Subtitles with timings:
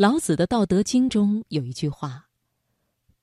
[0.00, 2.30] 老子的《道德经》中有一句话：“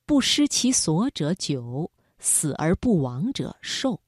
[0.06, 4.00] 不失其所者久，死而不亡者寿。”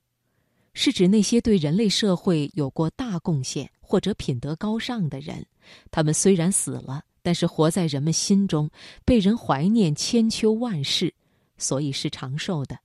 [0.76, 5.44] 是指那些对人类社会有过大贡献或者品德高尚的人，
[5.90, 8.70] 他们虽然死了，但是活在人们心中，
[9.04, 11.12] 被人怀念千秋万世，
[11.58, 12.78] 所以是长寿的。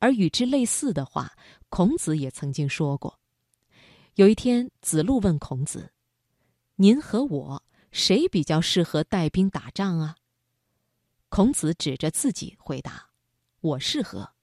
[0.00, 1.32] 而与之类似的话，
[1.68, 3.20] 孔子也曾经说过。
[4.16, 5.92] 有一天，子路问孔子
[6.74, 7.62] ：“您和我
[7.98, 10.16] 谁比较适合带兵打仗啊？”
[11.28, 13.10] 孔子指着自己回答
[13.60, 14.34] ：“我适合。”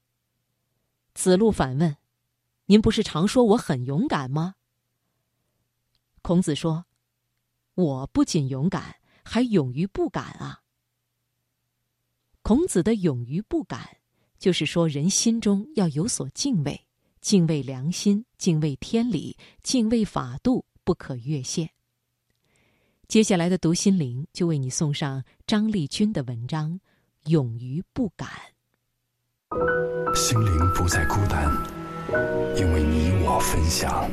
[1.16, 1.96] 子路反问。
[2.68, 4.56] 您不是常说我很勇敢吗？
[6.24, 6.88] 孔子说
[7.76, 10.64] ：“我不仅勇敢，还勇于不敢啊。”
[12.42, 13.98] 孔子的勇于不敢，
[14.40, 16.88] 就是说人心中要有所敬畏，
[17.22, 21.75] 敬畏良心，敬畏天理，敬畏法度，不可越线。
[23.08, 26.72] 接下来的读心灵就为你送上张丽君的文章
[27.30, 28.28] 《勇于不敢》，
[30.16, 31.52] 心灵不再孤单。
[32.58, 34.10] 因为你我分享，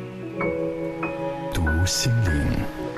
[1.55, 2.92] 读心灵，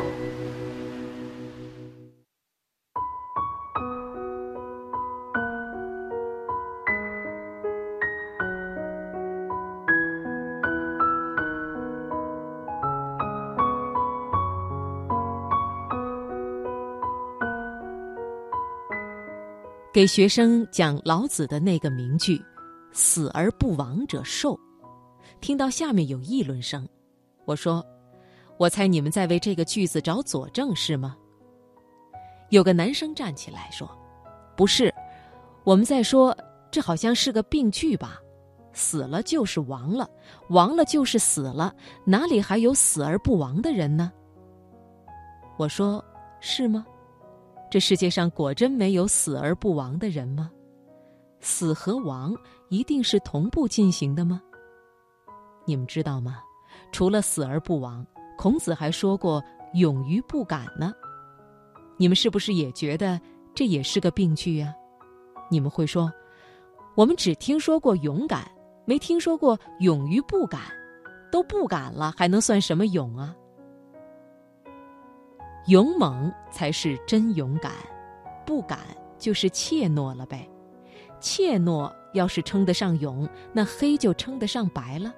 [19.95, 22.45] 给学生讲老子的那个名句
[22.91, 24.59] ：“死而不亡者寿。”
[25.41, 26.84] 听到下面有议论声，
[27.45, 27.81] 我说
[28.59, 31.17] ：“我猜你们在为这个句子找佐证是吗？”
[32.51, 33.89] 有个男生站起来说
[34.59, 34.92] ：“不是，
[35.62, 36.36] 我们在说
[36.73, 38.19] 这好像是个病句吧？
[38.73, 40.11] 死了就是亡了，
[40.48, 41.73] 亡了就是死了，
[42.05, 44.11] 哪里还有死而不亡的人呢？”
[45.56, 46.05] 我说
[46.42, 46.84] ：“是吗？
[47.75, 50.48] 这世界上果真没有死而不亡的人吗？
[51.41, 52.33] 死和亡
[52.69, 54.41] 一定是同步进行的吗？”
[55.67, 56.39] 你们知道吗？
[56.92, 58.07] 除了死而不亡，
[58.39, 59.42] 孔子还说过
[59.74, 60.95] “勇于不敢”呢。
[61.96, 63.20] 你们是不是也觉得
[63.57, 64.73] 这也是个病句啊？
[65.51, 66.08] 你们会说
[66.95, 68.48] ：“我们只听说过勇敢，
[68.85, 70.61] 没听说过勇于不敢。
[71.33, 73.35] 都不敢了，还能算什么勇啊？
[75.67, 77.73] 勇猛才是真勇敢，
[78.45, 78.80] 不敢
[79.19, 80.48] 就是怯懦了呗。
[81.20, 85.14] 怯懦要是称得上勇，那黑就称得上白了。”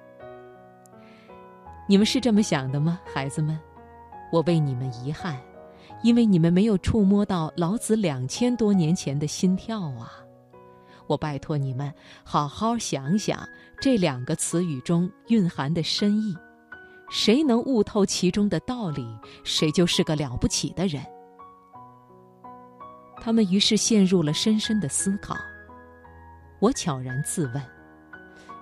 [1.89, 3.59] 你们是这么想的吗，孩子们？
[4.31, 5.37] 我为你们遗憾，
[6.03, 10.11] 因为你们没有触摸到老子两千多年前的心跳啊！
[11.07, 11.93] 我拜托你们
[12.25, 13.39] 好好想想
[13.79, 16.35] 这两个词语中蕴含的深意，
[17.09, 19.07] 谁能悟透其中的道理，
[19.43, 21.03] 谁就是个了不起的人。
[23.19, 25.35] 他们于是陷入了深深的思考。
[26.59, 27.63] 我悄然自问：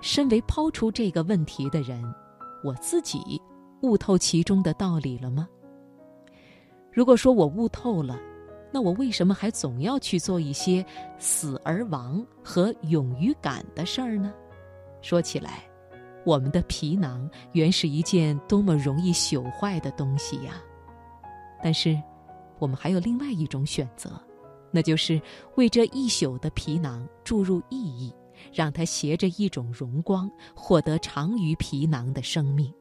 [0.02, 2.04] 身为抛出这个问题的人。
[2.64, 3.40] 我自己
[3.82, 5.48] 悟透其中的道理了吗？
[6.92, 8.20] 如果说我悟透了，
[8.72, 10.84] 那我为什么还总要去做一些
[11.20, 14.34] 死而亡和勇于敢的事儿呢？
[15.02, 15.64] 说起来，
[16.26, 20.62] 我们的皮囊原是一件多么容易朽坏的东西呀！
[21.64, 22.02] 但是，
[22.60, 24.22] 我们还有另外一种选择，
[24.72, 25.22] 那就是
[25.56, 28.14] 为这一宿的皮囊注入意义。
[28.54, 32.72] 让它携着一种荣光，获得长于皮囊的生命。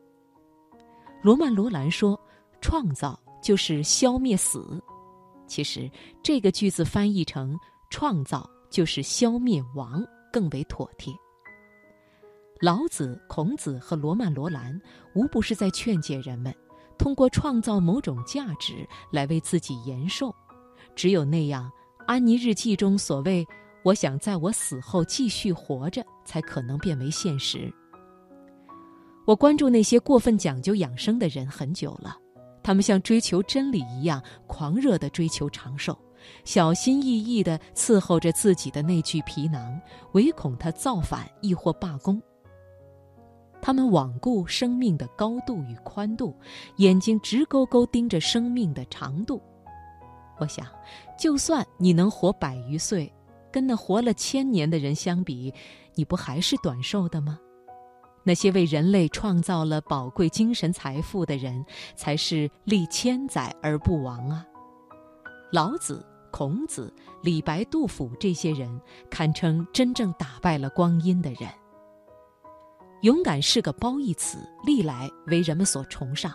[1.22, 2.20] 罗曼·罗兰说
[2.60, 4.82] ：“创造就是消灭死。”
[5.46, 5.88] 其实，
[6.24, 7.56] 这个句子翻译成
[7.88, 11.14] “创造就是消灭亡”更为妥帖。
[12.60, 14.80] 老子、孔子和罗曼·罗兰
[15.14, 16.54] 无不是在劝诫人们，
[16.96, 20.34] 通过创造某种价值来为自己延寿。
[20.94, 21.70] 只有那样，
[22.06, 23.46] 安妮日记中所谓。
[23.82, 27.70] 我想在我死后继续活着，才可能变为现实。
[29.26, 32.16] 我关注那些过分讲究养生的人很久了，
[32.62, 35.94] 他们像追求真理一样狂热地追求长寿，
[36.46, 39.78] 小心翼翼地伺候着自己的那具皮囊，
[40.12, 42.18] 唯恐它造反亦或罢工。
[43.66, 46.36] 他们罔顾生命的高度与宽度，
[46.76, 49.40] 眼睛直勾勾盯着生命的长度。
[50.38, 50.66] 我想，
[51.18, 53.10] 就算你能活百余岁。
[53.50, 55.54] 跟那活了千年的人相比，
[55.94, 57.38] 你不还是短寿的吗？
[58.22, 61.64] 那些为人类创造了宝贵精神财富的人，
[61.96, 64.44] 才是历千载而不亡啊！
[65.50, 68.78] 老子、孔子、李白、杜甫这些人，
[69.08, 71.48] 堪称真正打败了光阴的人。
[73.04, 76.32] 勇敢是个褒义词，历来为人们所崇尚，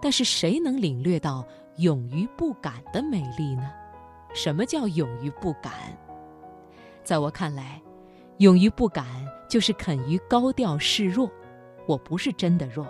[0.00, 1.46] 但是谁能领略到
[1.76, 3.70] 勇于不敢的美丽呢？
[4.32, 5.94] 什么叫勇于不敢？
[7.04, 7.78] 在我看来，
[8.38, 9.04] 勇于不敢
[9.50, 11.30] 就是肯于高调示弱。
[11.86, 12.86] 我不是真的弱，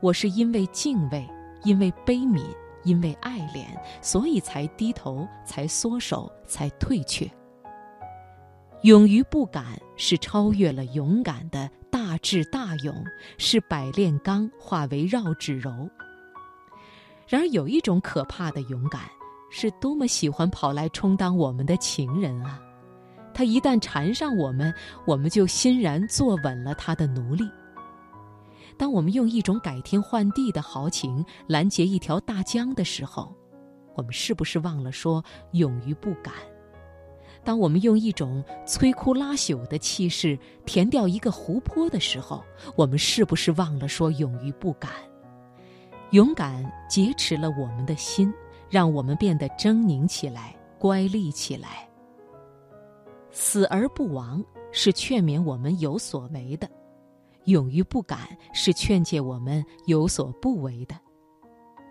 [0.00, 1.28] 我是因为敬畏，
[1.62, 2.42] 因为悲悯，
[2.84, 3.66] 因为爱怜，
[4.00, 7.30] 所以才低头，才缩手，才退却。
[8.80, 11.68] 勇于不敢是超越了勇敢的
[12.26, 13.04] 大智大勇，
[13.38, 15.88] 是百炼钢化为绕指柔。
[17.28, 19.02] 然而有一种可怕的勇敢，
[19.48, 22.60] 是多么喜欢跑来充当我们的情人啊！
[23.32, 24.74] 他一旦缠上我们，
[25.06, 27.48] 我们就欣然坐稳了他的奴隶。
[28.76, 33.32] 当我们用一种改天换地的豪情拦截一条大江的时候，
[33.94, 36.34] 我们是不是忘了说勇于不敢？
[37.46, 42.44] 当我们用一种摧枯拉朽的气势填掉一个湖泊的时候，
[42.74, 44.90] 我们是不是忘了说勇于不敢？
[46.10, 48.34] 勇敢劫持了我们的心，
[48.68, 51.88] 让我们变得狰狞起来、乖戾起来。
[53.30, 56.68] 死而不亡是劝勉我们有所为的，
[57.44, 58.18] 勇于不敢
[58.52, 60.96] 是劝诫我们有所不为的。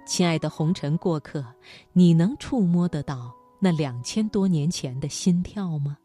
[0.05, 1.45] 亲爱的红尘过客，
[1.93, 3.33] 你能触摸得到？
[3.65, 5.97] 那两千多年前的心跳吗？